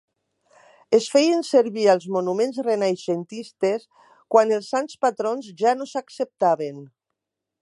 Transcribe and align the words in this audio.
Es 0.97 1.09
feien 1.15 1.43
servir 1.49 1.83
als 1.93 2.07
monuments 2.15 2.57
renaixentistes 2.69 3.87
quan 4.37 4.57
els 4.59 4.73
sants 4.75 5.01
patrons 5.07 5.55
ja 5.65 5.79
no 5.81 5.91
s'acceptaven. 5.95 6.87